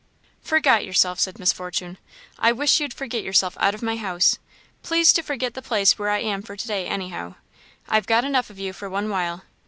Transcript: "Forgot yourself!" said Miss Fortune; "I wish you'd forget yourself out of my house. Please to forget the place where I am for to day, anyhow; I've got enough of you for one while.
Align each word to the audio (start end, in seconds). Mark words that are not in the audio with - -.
"Forgot 0.41 0.83
yourself!" 0.83 1.19
said 1.19 1.37
Miss 1.37 1.53
Fortune; 1.53 1.99
"I 2.39 2.51
wish 2.53 2.79
you'd 2.79 2.91
forget 2.91 3.23
yourself 3.23 3.55
out 3.59 3.75
of 3.75 3.83
my 3.83 3.97
house. 3.97 4.39
Please 4.81 5.13
to 5.13 5.21
forget 5.21 5.53
the 5.53 5.61
place 5.61 5.99
where 5.99 6.09
I 6.09 6.17
am 6.21 6.41
for 6.41 6.55
to 6.57 6.67
day, 6.67 6.87
anyhow; 6.87 7.35
I've 7.87 8.07
got 8.07 8.25
enough 8.25 8.49
of 8.49 8.57
you 8.57 8.73
for 8.73 8.89
one 8.89 9.11
while. 9.11 9.43